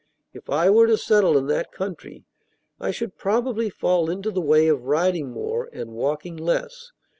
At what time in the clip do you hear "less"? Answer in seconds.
6.37-6.91